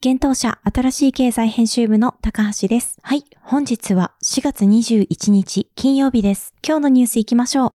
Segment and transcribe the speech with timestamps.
[0.00, 2.98] 現当社新しい経済編集部の高橋です。
[3.02, 3.24] はい。
[3.42, 6.54] 本日は4月21日金曜日です。
[6.64, 7.70] 今日のニュース行きましょう。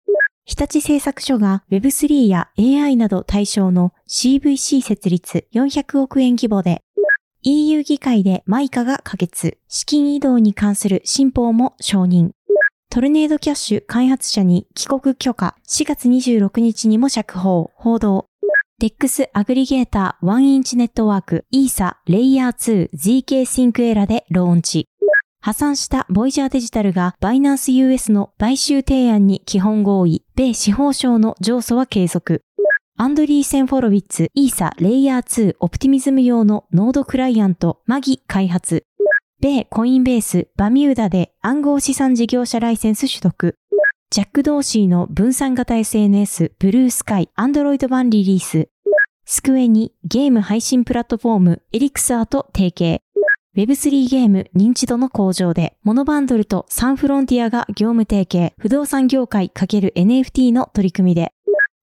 [0.44, 6.82] 日立製作所が Web3 や AI など対象の CVC 設立400億円規模で
[7.42, 12.30] EU 議会でマイカが可決、資金移動に関する新法も承認。
[12.90, 18.26] トルネードキャッシュ開発者に帰国許可、4月26日にも釈放、報道。
[18.80, 24.86] DEX アグリゲーター1インチネットワーク ESA レイヤー 2ZK シンクエラでローンチ。
[25.40, 32.44] 破産したボイジャーデジタルがバイナンス US の買収提案に基本合意、米司法省の上訴は継続。
[32.96, 38.84] アンドリーセンフォロウィッツ ESA レイヤー2オプティミズム用のノードクライアントマギ開発。
[39.40, 43.56] 米コインベースバミューダで暗号資産事業者ライセンス取得。
[44.10, 48.70] ジャック・ドーシーの分散型 SNS ブルースカイアンドロイド版リリース。
[49.30, 53.02] スクエニゲーム配信プラットフォームエリクサーと提携。
[53.58, 61.34] Web3 ゲーム認知度の向上で、モノバンドルとサンフロンティアが業務提携、不動産業界 ×NFT の取り組みで、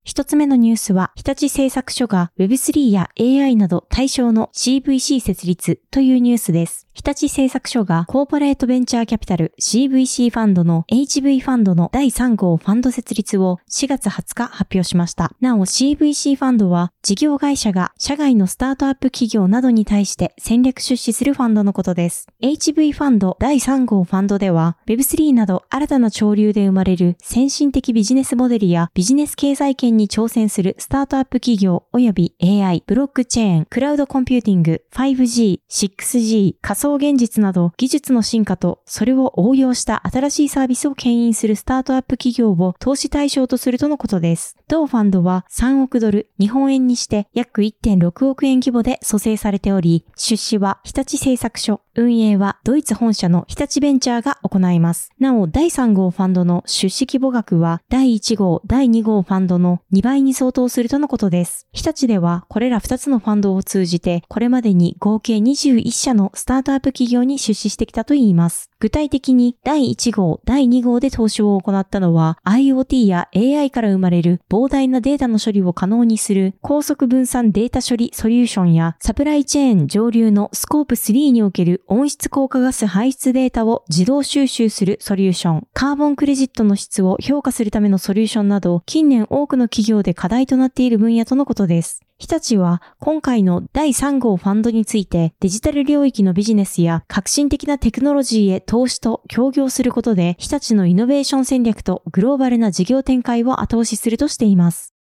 [0.04, 6.85] 一つ目のニュースは、日立製作所が Web3 や AI など対象の CVC 設立というニュースです。
[6.96, 15.34] 日立製作所がコーポレートベンチャーキャピタル CVC ファンドの HV ファンドの第3号ファンド設立を4月20日発表しました。
[15.42, 22.28] なお CVC ファンドは事業会社が社外のスタートアップ企業などに対して戦略出資するファンドのことです。
[22.42, 44.56] HV ファンド第3号ファンドでは Web3 など新たな潮流で生まれる先進的ビジネスモデルやビジネス経済圏に挑戦するスタートアップ企業及び AI、ブロックチェーン、クラウドコンピューティング、5G、6G、仮想現実など技術の進化とそれを応用した新しいサービスを牽引するスタートアップ企業を投資対象とするとのことです。
[44.68, 55.12] 同ファンドは3億ドル、日本円にして約1.6億円規模で蘇生されており、出資は日立製作所、運営はドイツ本社の日立ベンチャーが行います。
[55.20, 61.68] なお、第3号ファンドの出資規模額は第1号、第2号ファンドの2倍に相当するとのことです。
[61.72, 68.70] 日立ではこれら2つのファンドを通じて、これまでに合計21社のスタートアップ企業に出資してきたといいます。
[68.80, 92.05] 具体的に第1号、第2号で投資を行ったのは IoT や AI から生まれる膨大なデータの処理を可能にする高速分散データ処理ソリューションやサプライチェーン上流のスコープ3における温室効果ガス排出データを自動収集するソリューション、カーボンクレジットの質を評価するためのソリューションなど近年多くの企業で課題となっている分野とのことです。
[92.18, 104.95] 日立は今回の第3号ファンドについてデジタル領域のビジネスや革新的なテクノロジーへ投資と協業することで日立のイノベーション戦略とグローバルな事業展開を後押しするとしています。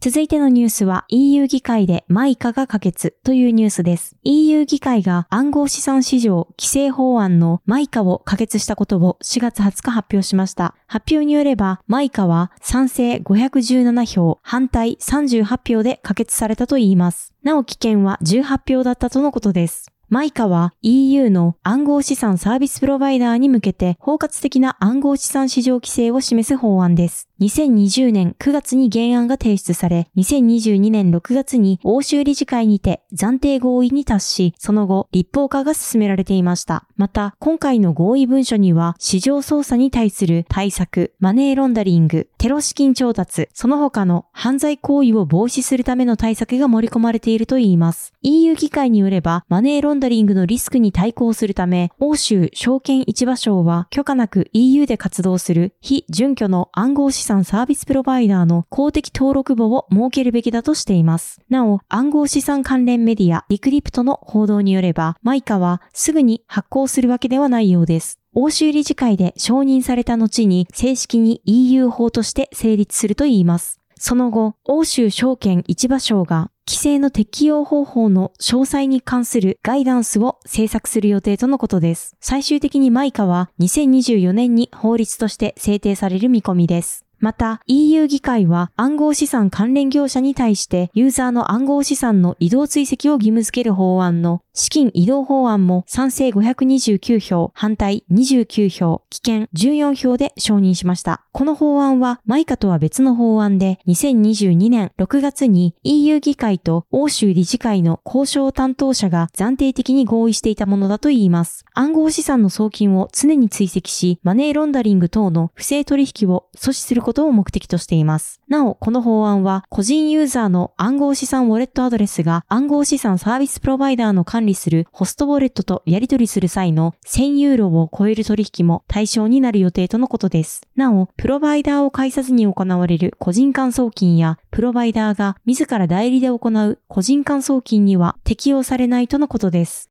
[0.00, 4.14] 続いてのニュースは EU 議会でマイカが可決というニュースです。
[4.22, 10.76] EU 議会が暗号資産市場規制法案のマイカを可決したことを4月20日発表しました。
[10.86, 17.34] 発表によればマイカは賛成517票、反対38票で可決されたといいます。
[17.42, 19.90] なお棄権は18票だったとのことです。
[20.10, 27.28] マイカは EU の暗号資産サービスプロバイダーに向けて包括的な暗号資産市場規制を示す法案です。
[27.42, 36.86] 2020年9月に原案が提出され、2022年6月に欧州理事会にて暫定合意に達し、その後立法化が進められていました。
[36.96, 48.12] また、今回の合意文書には市場操作に対する対策、マネーロンダリング、テロ資金調達、その他の犯罪行為を防止するための対策が盛り込まれているといいます。
[48.22, 61.40] EU 議会によれば、マネーロンダリングのリスクに対抗するため、欧州証券市場省は許可なく EU で活動する非準拠の暗号資産サービスプロバイダーの公的登録簿を設けるべきだとしています。
[61.50, 68.17] なお、暗号資産関連メディア、リクリプトの報道によれば、マイカはすぐに発行するわけではないようです。
[68.40, 73.80] 欧州理事会で承認された後に正式に EU 法として成立するといいます。
[73.96, 82.14] その後、欧州証券市場省が規制の適用方法の詳細に関するガイダンスを制作する予定とのことです。
[82.20, 87.04] 最終的にマイカは2024年に法律として制定される見込みです。
[87.20, 101.22] また EU 議会は暗号資産関連業者に対してユーザーの暗号資産の移動追跡を義務付ける法案の資金移動法案も賛成529票、反対29票、棄権14票で承認しました。
[101.30, 111.64] この法案はマイカとは別の法案で2022年6月に EU 議会と欧州理事会の交渉担当者が暫定的に合意していたものだといいます。
[111.74, 118.40] 暗号資産の送金を常に追跡し、マネーロンダリング等の不正取引を阻止することを目的としています。
[118.48, 130.62] なお、この法案は個人ユーザーの暗号資産ウォレットアドレスが暗号資産サービスプロバイダーの管理するホストウォレットとやり取りする際の1000ユーロを超える取引も対象になる予定とのことです。
[130.76, 139.90] なお、プロバイダーを介さずに行われる個人間送金やプロバイダーが自ら代理で行う個人間送金には適用されないとのことです。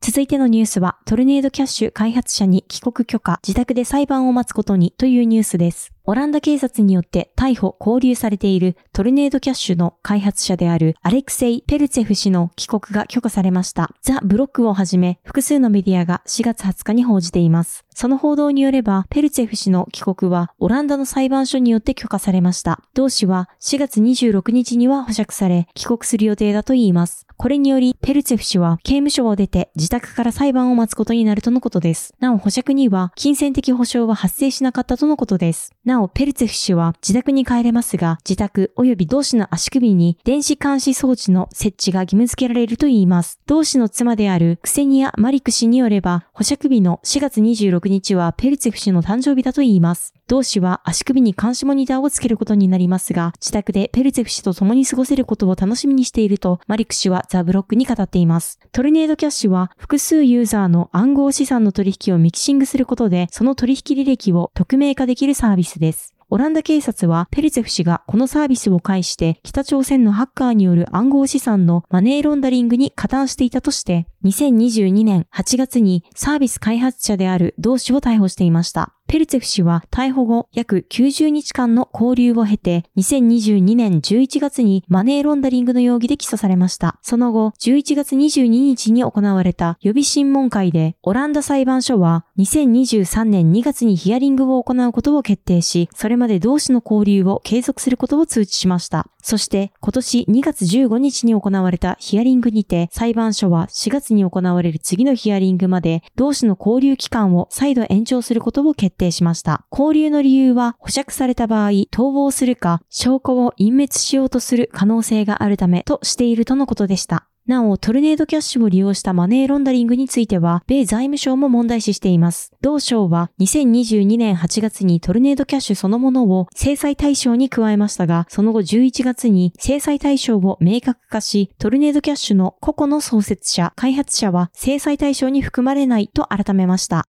[0.00, 5.95] 続いてのニュースは、トルネードキャッシュ開発者に帰国許可、自宅で裁判を待つことにというニュースです。
[6.08, 13.90] オランダ警察によって逮捕、拘留されているトルネードキャッシュの開発者であるアレクセイ・ペルツェフ氏の帰国が許可されました。
[14.02, 17.84] ザ・ブロックをはじめ複数のメディアが4月20日に報じています。
[17.92, 22.80] その報道によれば、ペルツェフ氏の帰国はオランダの裁判所によって許可されました。
[22.94, 27.26] 同氏は4月26日には保釈され、帰国する予定だといいます。
[27.36, 32.14] これにより、ペルツェフ氏は刑務所を出て自宅から裁判を待つことになるとのことです。
[32.20, 35.72] なお、保釈には金銭的保証は発生しなかったとのことです。
[35.84, 43.40] ななお、ペルツェフ氏は自宅に帰れますが、自宅及び同氏の足首に電子監視装置の設置が義務付けられるといいます。
[43.46, 50.12] 同氏の妻であるクセニア・マリク氏によれば、保釈日の4月26日はペルツェフ氏の誕生日だといいます。
[50.28, 58.58] 同氏は足首に監視モニターをつけることになりますが、自宅でペルツェフ氏と共に過ごせることを楽しみにしていると、マリク氏はザ・ブロックに語っています。
[58.72, 66.16] トルネードキャッシュは複数ユーザーの暗号資産の取引をミキシングすることで、その取引履歴を匿名化できるサービスです。
[66.28, 78.95] オランダ警察はペルツェフ氏がこのサービスを介して北朝鮮のハッカーによる暗号資産のマネーロンダリングに加担していたとして2022年8月にサービス開発者である同氏を逮捕していました。
[79.08, 86.98] ペルツェフ氏は逮捕後約90日間の交留を経て2022年11月にマネーロンダリングの容疑で起訴されました。
[87.02, 99.08] その後11月22日に行われた予備審問会でオランダ裁判所は2023年2月にヒアリングを行うことを決定し、それまで同氏の交留を継続することを通知しました。
[99.22, 109.64] そして今年2月15日に行われたヒアリングにて裁判所は4月に行われる次のヒアリングまで同氏の交留期間を再度延長することを決定定しました。
[109.70, 117.28] 交流の理由は保釈された場合、逃亡するか、証拠を隠滅しようとする可能性があるためとしているとのことでした。
[117.46, 122.50] なお、トルネードキャッシュを利用したマネーロンダリングについては、米財務省も問題視しています。
[122.60, 137.06] 同省は2022年8月にトルネードキャッシュそのものを制裁対象に加えましたが、その後11月に制裁対象を明確化し、トルネードキャッシュの個々の創設者、開発者は制裁対象に含まれないと改めました。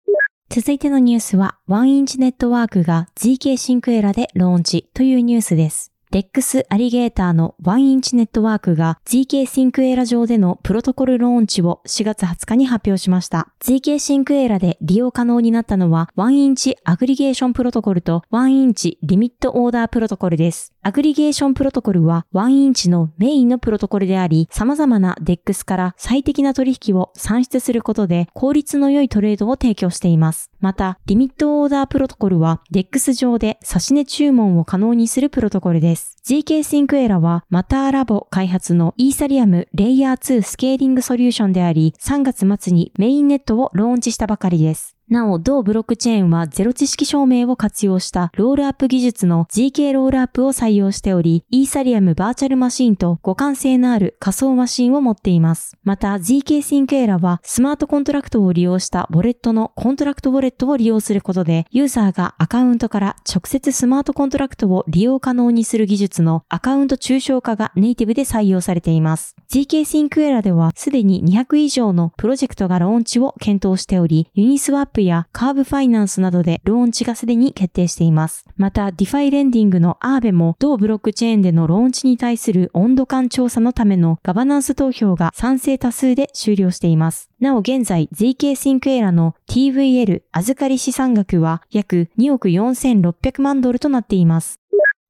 [0.49, 5.91] 続いてのニュースは、ワンインチネットワークが GK シンクエラでローンチというニュースです。
[6.11, 13.51] DEX アグリゲーターのワンインチネットワークが GK シンクエラ上でのプロトコルローンチを4月20日に発表しました。
[13.61, 20.72] GK シンクエラで利用可能になったのはワンインチアグリゲーションプロトコルとワンインチリミットオーダープロトコルです。
[20.85, 30.51] アグリゲーションプロトコルはワンインチのメインのプロトコルであり、様々な DEX から最適な取引を算出することで効率の良いトレードを提供しています。
[30.59, 36.17] また、リミットオーダープロトコルは DEX 上で差し値注文を可能にするプロトコルです。
[36.25, 44.97] GK シンクエラはマターラボ開発のイーサリアムレイヤー2スケーリングソリューションであり、3月末にメインネットをローンチしたばかりです。
[45.13, 55.77] なお、同ブロックチェーンはゼロ知識証明を活用したロールアップ技術の GK ロールアップを採用しており、イーサリアムバーチャルマシンと互換性のある仮想マシンを持っています。
[55.83, 69.35] また、GK シンクエラはスマートコントラクトを利用したウォレットのコントラクトウォレットを利用することで、ユーザーがアカウントから直接スマートコントラクトを利用可能にする技術のアカウント抽象化がネイティブで採用されています。
[69.51, 78.45] GK シンクエラではすでに200以上のプロジェクトがローンチを検討しており、ユニスワップやカーブファイナンスなどでローンチがすでに決定しています。
[78.57, 87.29] また、ディファイレンディングのアーベも同ブロックチェーンでのローンチに対する温度感調査のためのガバナンス投票が賛成多数で終了しています。
[87.39, 94.59] なお現在 ZK シンクエラの TVL 預かり資産額は約2億4600万ドルとなっています。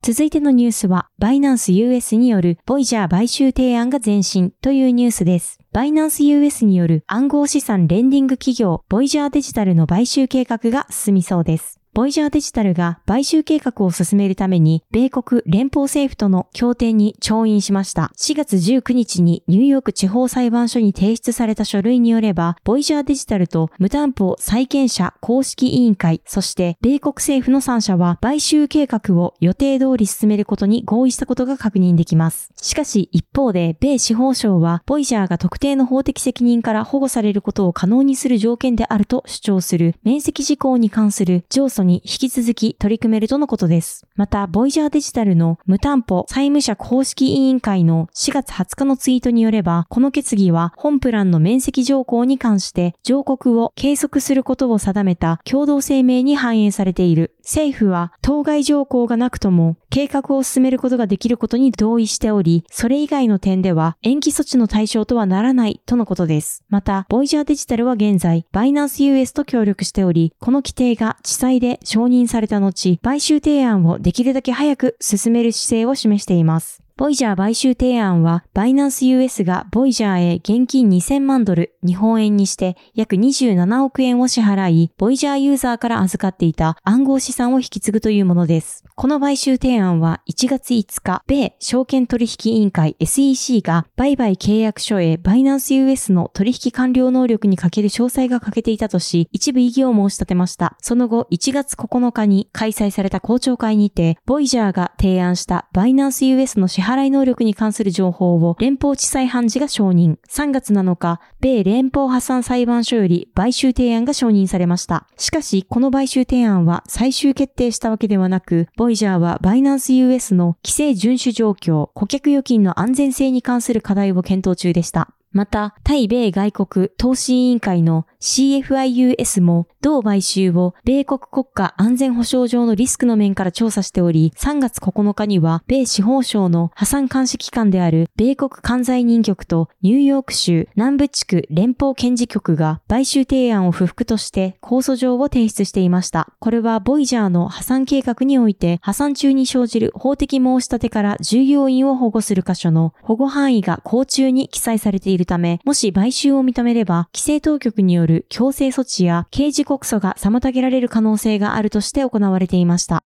[0.05, 5.59] 続いてのニュースは、バイナンス US によるボイジャー買収提案が前進というニュースです。
[5.71, 11.79] バイナンス US による暗号資産レンディング企業ボイジャーデジタルの買収計画が進みそうです。
[11.93, 18.11] ボイジャーデジタルが買収計画を進めるために、米国連邦政府との協定に調印しました。
[18.17, 32.49] 4月19日にニューヨーク地方裁判所に提出された書類によれば、ボイジャーデジタルと無担保債権者公式委員会、そして米国政府の3社は買収計画を予定通り進めることに合意したことが確認できます。
[32.59, 44.07] しかし一方で、米司法省は、ボイジャーが特定の法的責任から保護されることを可能にする条件であると主張する面積事項に関する上訴に引き続き取り組めるとのことです。
[44.15, 57.35] また、ボイジャーデジタルの無担保債務者公式委員会の4月20日のツイートによれば、この決議は本プランの面積条項に関して上告を計測することを定めた共同声明に反映されている。
[57.43, 66.63] 政府は当該条項がなくとも計画を進めることができることに同意しており、それ以外の点では延期措置の対象とはならないとのことです。
[66.67, 76.81] また、ボイジャーデジタルは現在、バイナンス US と協力しており、この規定が地裁で承認された後、買収提案をできるだけ早く進める姿勢を示しています。
[76.97, 88.82] ボイジャー買収提案は、バイナンス US がボイジャーへ現金2000万ドル、日本円にして約27億円を支払い、ボイジャーユーザーから預かっていた暗号資産を引き継ぐというものです。
[88.95, 100.77] この買収提案は1月5日、米証券取引委員会 SEC が売買契約書へバイナンス US の取引完了能力に欠ける詳細が欠けていたとし、一部異議を申し立てました。
[100.79, 110.17] その後、1月9日に開催された公聴会にて、ボイジャーが提案したバイナンス US の支払い能力に関する情報を連邦地裁判事が承認。
[110.29, 115.07] 3月7日、米連邦破産裁判所より買収提案が承認されました。
[115.17, 125.13] しかし、この買収提案は最終決定したわけではなく、ボイジャーはバイナンス US の規制遵守状況、顧客預金の安全性に関する課題を検討中でした。
[125.33, 146.29] また、対米外国投資委員会の CFIUS も同買収を米国国家安全保障上のリスクの面から調査しており、3月9日には米司法省の破産監視機関である米国関西人局とニューヨーク州南部地区連邦検事局が買収提案を不服として控訴状を提出していました。
[146.39, 163.03] これはボイジャーの破産計画において破産中に生じる法的申し立てから従業員を保護する箇所の保護範囲が公中に記載されているため、もし買収を認めれば規制当局による強制措置や刑事告訴が妨げられる可能性があるとして行われていました。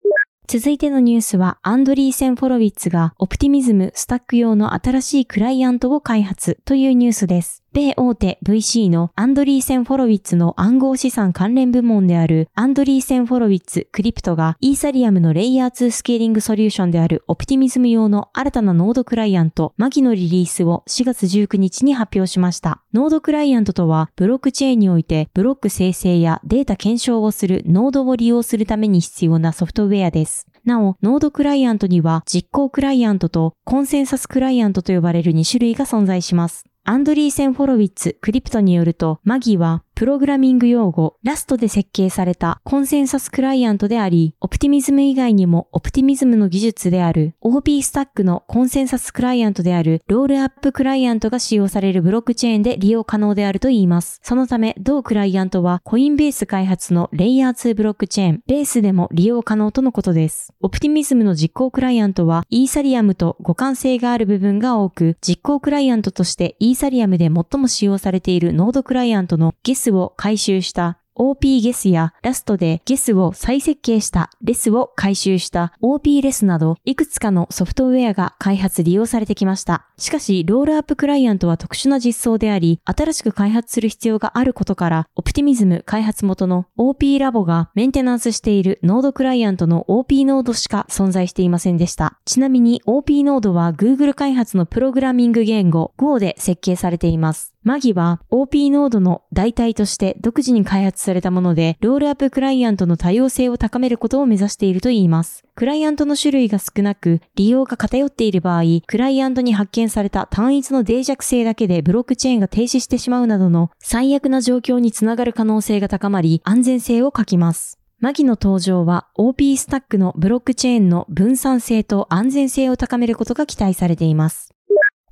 [0.48, 7.61] 続いてのニュースは、アンドリーセン・ホロウィッツがオプティミズムスタック用の新しいクライアントを開発というニュースです。
[7.72, 22.82] 米大手 VC のアンドリーセン・ホロウィッツの暗号資産関連部門であるアンドリーセン・ホロウィッツ・クリプトがイーサリアムのレイヤー2スケーリングソリューションであるオプティミズム用の新たなノードクライアントマギのリリースを4月19日に発表しました。
[22.92, 30.46] ノードクライアントとはブロックチェーンにおいてブロック生成やデータ検証をするノードを利用するために必要なソフトウェアです。
[30.66, 36.66] なお、ノードクライアントには実行クライアントとコンセンサスクライアントと呼ばれる2種類が存在します。
[36.84, 54.18] アンドリーセン・ホロウィッツ・クリプトによると、マギはプログラミング言語、 Rust で設計されたコンセンサスクライアントであり、オプティミズム以外にもオプティミズムの技術である OP スタックのコンセンサスクライアントであるロールアップクライアントが使用されるブロックチェーンで利用可能であるといいます。
[54.22, 60.52] そのため、同クライアントはコインベース開発のレイヤー2ブロックチェーン、ベースでも利用可能とのことです。
[60.62, 79.86] オプティミズムの実行クライアントはイーサリアムと互換性がある部分が多く、実行クライアントとしてイーサリアムで最も使用されているノードクライアントの Geth を改修した OP ゲスやラストでゲスを再設計したレスを回収した OP レスなどいくつかのソフトウェアが開発利用されてきました。
[79.98, 92.18] しかし、ロールアップクライアントは特殊な実装であり、新しく開発する必要があることから、オプティミズム開発元の OP ラボがメンテナンスしているノードクライアントの OP ノードしか存在していませんでした。
[92.24, 97.51] ちなみに OP ノードは Google 開発のプログラミング言語 Go で設計されています。
[97.64, 105.44] マギは OP ノードの代替として独自に開発されたもので、ロールアップクライアントの多様性を高めることを目指しているといいます。
[105.54, 117.78] クライアントの種類が少なく、利用が偏っている場合、クライアントに発見された単一の脆弱性だけでブロックチェーンが停止してしまうなどの最悪な状況につながる可能性が高まり、安全性を欠きます。
[118.00, 124.52] マギの登場は OP スタックのブロックチェーンの分散性と安全性を高めることが期待されています。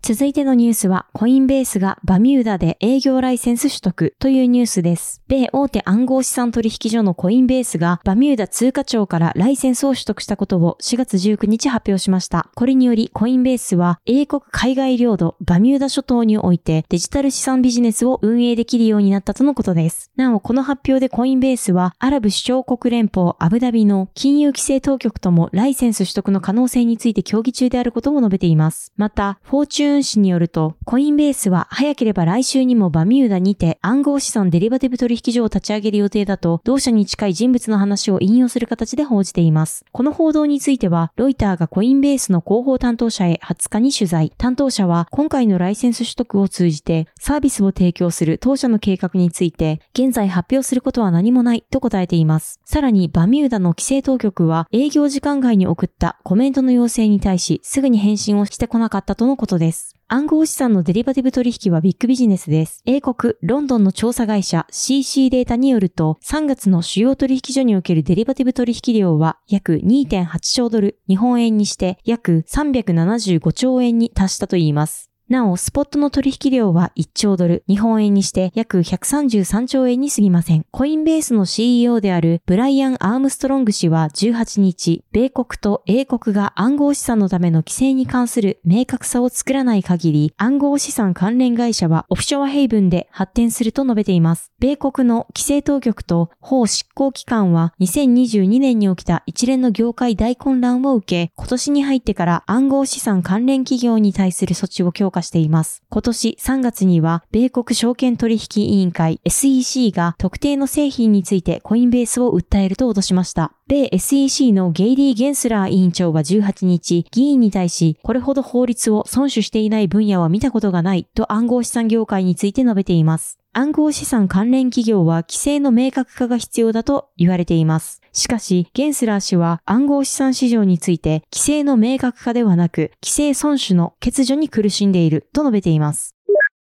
[0.02, 5.22] 続いてのニュースは、コインベースがバミューダで営業ライセンス取得というニュースです。
[5.28, 12.48] 米大手暗号資産取引所のコインベースがバミューダ通貨庁からライセンスを取得したことを4月19日発表しました。
[12.54, 20.10] これによりコインベースは英国海外領土バミューダ諸島においてデジタル資産ビジネスを運営できるようになったとのことです。
[20.16, 28.92] なお、この発表でコインベースはアラブ首長国連邦アブダビの金融規制当局ともライセンス取得の可能性について協議中であることも述べています。
[28.96, 39.84] また、フォーチューン紙によると、コインベースは早ければ来週にもバミューダにて暗号資産デリバティブ取引所を立ち上げる予定だと、同社に近い人物の話を引用する形で報じています。
[39.92, 44.32] この報道については、ロイターがコインベースの広報担当者へ20日に取材。
[44.38, 52.60] 担当者は、今回のライセンス取得を通じて、サービスを提供する当社の計画について、現在発表することは何もないと答えています。
[52.64, 59.79] さらに、バミューダの規制当局は、営業時間外に送ったコメントの要請に対し、すぐに返信をしてこなかったとのことです。
[60.12, 62.82] 暗号資産のデリバティブ取引はビッグビジネスです。
[62.84, 75.09] 英国、ロンドンの調査会社 CC データによると、3月の主要取引所におけるデリバティブ取引量は約2.8兆ドル、日本円にして約375兆円に達したといいます。
[75.30, 80.66] なお、スポットの取引量は1兆ドル、日本円にして約133兆円に過ぎません。
[80.72, 94.50] コインベースの CEO であるブライアン・アームストロング氏は18日、米国と英国が暗号資産のための規制に関する明確さを作らない限り、暗号資産関連会社はオフショアヘイブンで発展すると述べています。
[94.58, 105.82] 米国の規制当局と法執行機関は2022年に起きた一連の業界大混乱を受け、今年に入ってから暗号資産関連企業に対する措置を強化しています。
[105.88, 113.52] 今年3月には、米国証券取引委員会 SEC が特定の製品についてコインベースを訴えると脅しました。
[113.66, 123.39] 米 SEC のゲイリー・ゲンスラー委員長は18日、議員に対し、これほど法律を遵守していない分野は見たことがないと暗号資産業界について述べています。
[123.52, 128.00] 暗号資産関連企業は規制の明確化が必要だと言われています。
[128.12, 136.14] しかし、ゲンスラー氏は暗号資産市場について規制の明確化ではなく、規制損守の欠如に苦しんでいると述べています。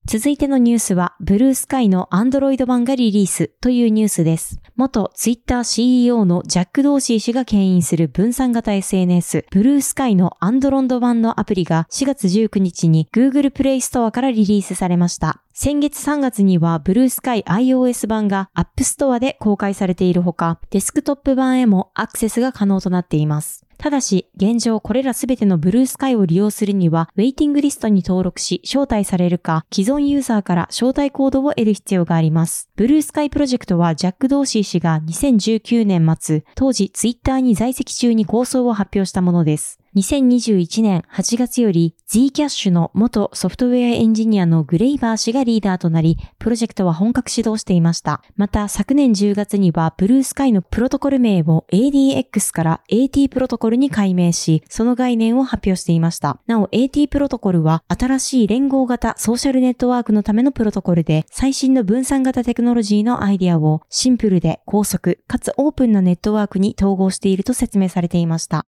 [0.05, 4.61] 続いてのニュースは、ブルースカイの Android 版がリリースというニュースです。
[4.77, 15.43] 元 Twitter CEO のジャック・ドーシー氏が牽引する分散型 SNS、ブルースカイの Android 版のアプリが4月19日に Google Play Store からリリースされました。
[15.59, 23.65] 先月3月にはブルースカイ iOS 版が App Store で公開されているほか、デスクトップ版へもアクセスが可能となっています。
[23.79, 32.69] ただし、現状これらすべてのブルースカイを利用するには、ウェイティングリストに登録し、招待されるか、既存ユーザーから招待コードを得る必要があります。
[32.75, 39.79] ブルースカイプロジェクトはジャック・ドーシー氏が2019年末、当時ツイッターに在籍中に構想を発表したものです。
[39.97, 48.21] 2021年8月より Zcash の元ソフトウェアエンジニアのグレイバー氏がリーダーとなり、プロジェクトは本格始動していました。
[48.35, 56.39] また昨年10月にはブルースカイのプロトコル名を ADX から AT プロトコルに改名し、その概念を発表していました。
[56.45, 68.67] なお AT プロトコルは新しい連合型ソーシャルネットワークのためのプロトコルで、最新の分散型テクノロジーのアイデアをシンプルで高速かつオープンなネットワークに統合していると説明されていました。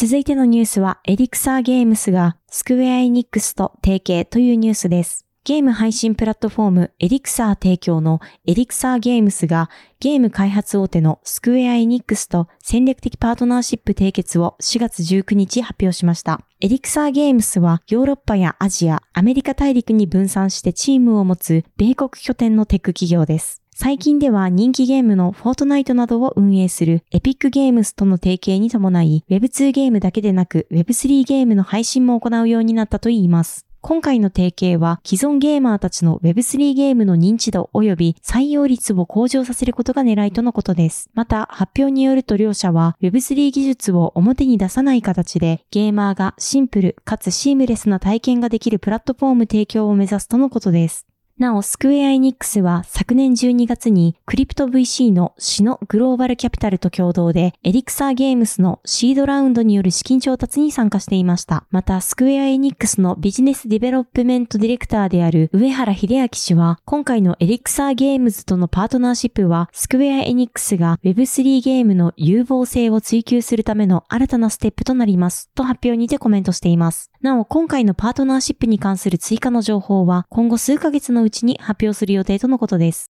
[0.00, 5.26] 続いてのニュースは、エリクサーゲームスがスクウェアエニックスと提携というニュースです。
[5.44, 16.40] ゲーム配信プラットフォームエリクサー提供のエリクサーゲームスがゲーム開発大手のスクウェアエニックスと戦略的パートナーシップ締結を4月19日発表しました。
[16.62, 23.60] エリクサーゲームスはヨーロッパやアジア、アメリカ大陸に分散してチームを持つ米国拠点のテック企業です。
[23.82, 33.64] 最近では人気ゲームのフォートナイトなどを運営するエピックゲームスとの提携に伴い Web2 ゲームだけでなく Web3 ゲームの配信も行うようになったといいます。
[33.80, 41.08] 今回の提携は既存ゲーマーたちの Web3 ゲームの認知度及び採用率を向上させることが狙いとのことです。
[41.14, 51.06] また、発表によると両社は Web3 技術を表に出さない形でゲーマーがシンプルかつシームレスな体験ができるプラットフォーム提供を目指すとのことです。
[51.40, 61.64] なお、スクエアエニックスは昨年12月にクリプト VC のシノグローバルキャピタルと共同でエリクサーゲームスのシードラウンドによる資金調達に参加していました。
[61.70, 75.48] また、スクエアエニックスのビジネスディベロップメントディレクターである上原秀明氏は、今回のエリクサーゲームズとのパートナーシップは、スクエアエニックスが Web3 ゲームの有望性を追求するための新たなステップとなります。
[75.54, 77.10] と発表にてコメントしています。
[77.22, 83.10] なお、今回のパートナーシップに関する追加の情報は、今後数ヶ月のうちに発表する予定とのことです。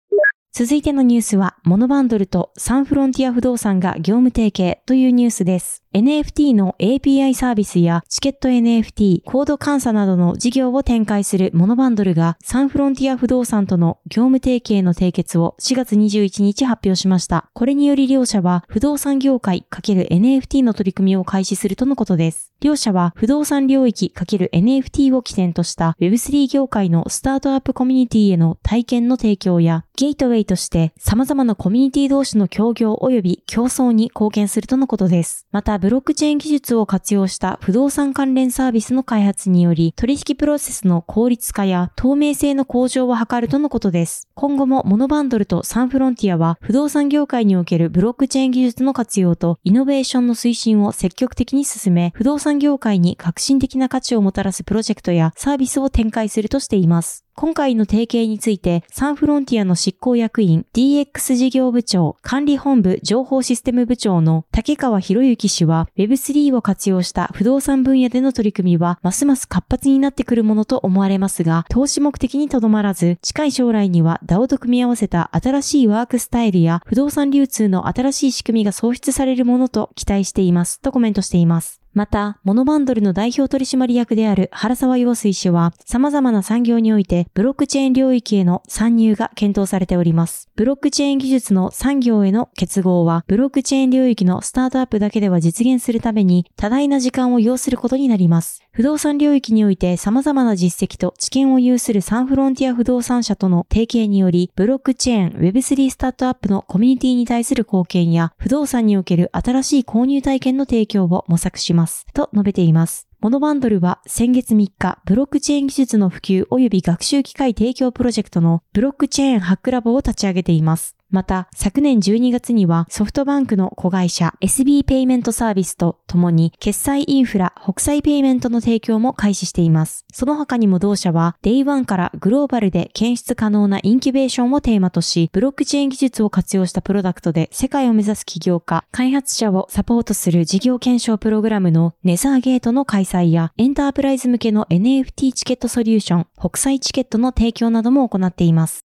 [0.51, 5.83] 続いてのニュースは、モノバンドルとサンフロンティア不動産が業務提携というニュースです。
[5.95, 17.49] NFT の API サービスやチケット NFT、コード監査などの事業を展開するモノバンドルがサンフロンティア不動産との業務提携の締結を4月21日発表しました。
[17.55, 22.53] これにより両社は不動産業界 ×NFT の取り組みを開始するとのことです。
[22.61, 35.47] 両社は不動産領域 ×NFT を起点とした Web3 業界のスタートアップコミュニティへの体験の提供やゲートウェイとして様々なコミュニティ同士の協業及び競争に貢献するとのことです。
[35.51, 44.27] またブロックチェーン技術を活用した不動産関連サービスの開発により、取引プロセスの効率化や透明性の向上を図るとのことです。
[44.35, 57.23] 今後もモノバンドルとサンフロンティアは不動産業界におけるブロックチェーン技術の活用とイノベーションの推進を積極的に進め、不動産業界に革新的な価値をもたらすプロジェクトやサービスを展開するとしています。
[57.39, 81.78] 今回の提携について、サンフロンティアの執行役員、DX 事業部長、管理本部情報システム部長の竹川博之氏は、Web3 を活用した不動産分野での取り組みは、ますます活発になってくるものと思われますが、投資目的にとどまらず、近い将来には DAO と組み合わせた新しいワークスタイルや不動産流通の新しい仕組みが創出されるものと期待しています、とコメントしています。
[81.93, 90.49] また、モノバンドルの代表取締役である原沢洋水氏は、様々な産業においてブロックチェーン領域への参入が検討されております。
[90.55, 98.63] ブロックチェーン技術の産業への結合は、ブロックチェーン領域のスタートアップだけでは実現するために多大な時間を要することになります。
[98.71, 111.78] 不動産領域において様々な実績と知見を有するサンフロンティア不動産社との提携により、ブロックチェーン Web3 スタートアップのコミュニティに対する貢献や、不動産における新しい購入体験の提供を模索します。
[111.79, 113.07] ますと述べています。
[113.21, 120.98] モノバンドルは先月3日、ブロックチェーン技術の普及及び学習機会提供プロジェクトのブロックチェーンハックラボを立ち上げています。
[121.09, 130.05] また、昨年12月にはソフトバンクの子会社 SB ペイメントサービスと共に決済インフラ、国際ペイメントの提供も開始しています。
[130.13, 148.85] その他にも同社は Day1 からグローバルで検出可能なインキュベーションをテーマとし、ブロックチェーン技術を活用したプロダクトで世界を目指す起業家、開発者をサポートする事業検証プログラムのネザーゲートの開催やエンタープライズ向けの NFT チケットソリューション、国際チケットの提供なども行っています。